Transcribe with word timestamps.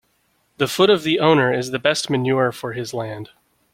The 0.57 0.65
foot 0.67 0.89
of 0.89 1.03
the 1.03 1.19
owner 1.19 1.53
is 1.53 1.69
the 1.69 1.77
best 1.77 2.09
manure 2.09 2.51
for 2.51 2.73
his 2.73 2.91
land. 2.91 3.29